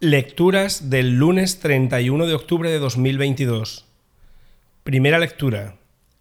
Lecturas 0.00 0.90
del 0.90 1.16
lunes 1.16 1.58
31 1.58 2.28
de 2.28 2.34
octubre 2.34 2.70
de 2.70 2.78
2022. 2.78 3.84
Primera 4.84 5.18
lectura. 5.18 5.74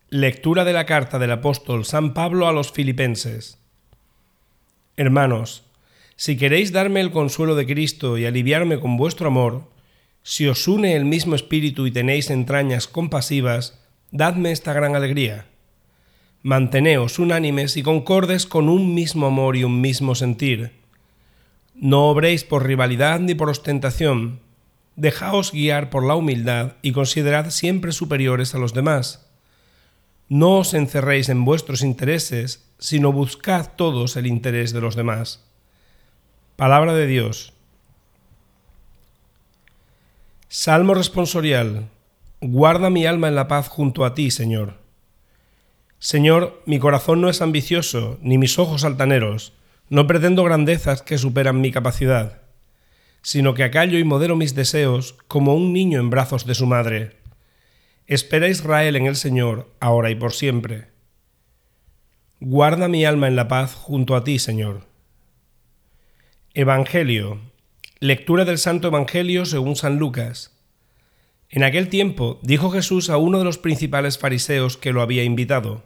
Lectura 0.09 0.65
de 0.65 0.73
la 0.73 0.87
carta 0.87 1.19
del 1.19 1.29
apóstol 1.29 1.85
San 1.85 2.15
Pablo 2.15 2.47
a 2.47 2.51
los 2.51 2.71
filipenses. 2.71 3.59
Hermanos, 4.95 5.63
si 6.15 6.37
queréis 6.37 6.71
darme 6.71 7.01
el 7.01 7.11
consuelo 7.11 7.53
de 7.53 7.67
Cristo 7.67 8.17
y 8.17 8.25
aliviarme 8.25 8.79
con 8.79 8.97
vuestro 8.97 9.27
amor, 9.27 9.69
si 10.23 10.47
os 10.47 10.67
une 10.67 10.95
el 10.95 11.05
mismo 11.05 11.35
espíritu 11.35 11.85
y 11.85 11.91
tenéis 11.91 12.31
entrañas 12.31 12.87
compasivas, 12.87 13.79
dadme 14.09 14.53
esta 14.53 14.73
gran 14.73 14.95
alegría. 14.95 15.45
Manteneos 16.41 17.19
unánimes 17.19 17.77
y 17.77 17.83
concordes 17.83 18.47
con 18.47 18.69
un 18.69 18.95
mismo 18.95 19.27
amor 19.27 19.55
y 19.55 19.63
un 19.63 19.81
mismo 19.81 20.15
sentir 20.15 20.86
no 21.79 22.09
obréis 22.09 22.43
por 22.43 22.65
rivalidad 22.65 23.19
ni 23.19 23.35
por 23.35 23.49
ostentación. 23.49 24.39
Dejaos 24.95 25.51
guiar 25.51 25.91
por 25.91 26.03
la 26.03 26.15
humildad 26.15 26.73
y 26.81 26.91
considerad 26.91 27.51
siempre 27.51 27.91
superiores 27.91 28.55
a 28.55 28.57
los 28.57 28.73
demás. 28.73 29.29
No 30.27 30.57
os 30.57 30.73
encerréis 30.73 31.29
en 31.29 31.45
vuestros 31.45 31.83
intereses, 31.83 32.67
sino 32.79 33.13
buscad 33.13 33.73
todos 33.75 34.17
el 34.17 34.25
interés 34.25 34.73
de 34.73 34.81
los 34.81 34.95
demás. 34.95 35.45
Palabra 36.55 36.95
de 36.95 37.05
Dios. 37.05 37.53
Salmo 40.49 40.95
responsorial. 40.95 41.89
Guarda 42.41 42.89
mi 42.89 43.05
alma 43.05 43.27
en 43.27 43.35
la 43.35 43.47
paz 43.47 43.67
junto 43.67 44.03
a 44.03 44.15
ti, 44.15 44.31
Señor. 44.31 44.79
Señor, 45.99 46.61
mi 46.65 46.79
corazón 46.79 47.21
no 47.21 47.29
es 47.29 47.41
ambicioso, 47.41 48.17
ni 48.21 48.37
mis 48.37 48.57
ojos 48.57 48.83
altaneros 48.83 49.53
no 49.89 50.07
pretendo 50.07 50.43
grandezas 50.43 51.01
que 51.01 51.17
superan 51.17 51.61
mi 51.61 51.71
capacidad, 51.71 52.41
sino 53.21 53.53
que 53.53 53.63
acallo 53.63 53.97
y 53.97 54.03
modero 54.03 54.35
mis 54.35 54.55
deseos 54.55 55.15
como 55.27 55.55
un 55.55 55.73
niño 55.73 55.99
en 55.99 56.09
brazos 56.09 56.45
de 56.45 56.55
su 56.55 56.65
madre. 56.65 57.17
Espera 58.05 58.47
Israel 58.47 58.95
en 58.95 59.05
el 59.05 59.15
Señor, 59.15 59.73
ahora 59.79 60.09
y 60.09 60.15
por 60.15 60.33
siempre. 60.33 60.89
Guarda 62.39 62.87
mi 62.87 63.03
alma 63.03 63.27
en 63.27 63.35
la 63.35 63.47
paz 63.47 63.73
junto 63.73 64.15
a 64.15 64.23
ti, 64.23 64.39
Señor. 64.39 64.87
Evangelio. 66.53 67.39
Lectura 67.99 68.45
del 68.45 68.59
Santo 68.59 68.89
Evangelio 68.89 69.45
según 69.45 69.75
San 69.75 69.97
Lucas. 69.97 70.57
En 71.49 71.63
aquel 71.63 71.89
tiempo 71.89 72.39
dijo 72.43 72.69
Jesús 72.69 73.09
a 73.09 73.17
uno 73.17 73.39
de 73.39 73.45
los 73.45 73.57
principales 73.57 74.17
fariseos 74.17 74.77
que 74.77 74.91
lo 74.91 75.01
había 75.01 75.23
invitado. 75.23 75.83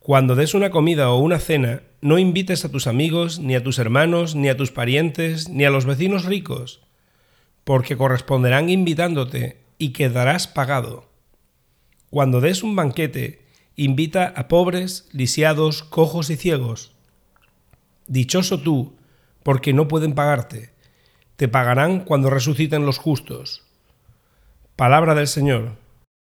Cuando 0.00 0.34
des 0.34 0.54
una 0.54 0.70
comida 0.70 1.10
o 1.10 1.18
una 1.18 1.38
cena, 1.38 1.82
no 2.00 2.18
invites 2.18 2.64
a 2.64 2.70
tus 2.70 2.86
amigos, 2.86 3.40
ni 3.40 3.54
a 3.54 3.62
tus 3.62 3.78
hermanos, 3.78 4.34
ni 4.34 4.48
a 4.48 4.56
tus 4.56 4.70
parientes, 4.70 5.48
ni 5.48 5.64
a 5.64 5.70
los 5.70 5.84
vecinos 5.84 6.24
ricos, 6.24 6.80
porque 7.64 7.96
corresponderán 7.96 8.70
invitándote 8.70 9.60
y 9.76 9.90
quedarás 9.92 10.46
pagado. 10.46 11.08
Cuando 12.10 12.40
des 12.40 12.62
un 12.62 12.74
banquete, 12.74 13.44
invita 13.76 14.32
a 14.34 14.48
pobres, 14.48 15.08
lisiados, 15.12 15.82
cojos 15.82 16.30
y 16.30 16.36
ciegos. 16.36 16.92
Dichoso 18.06 18.60
tú, 18.60 18.96
porque 19.42 19.72
no 19.72 19.88
pueden 19.88 20.14
pagarte. 20.14 20.70
Te 21.36 21.48
pagarán 21.48 22.00
cuando 22.00 22.30
resuciten 22.30 22.86
los 22.86 22.98
justos. 22.98 23.64
Palabra 24.76 25.14
del 25.14 25.26
Señor. 25.26 25.76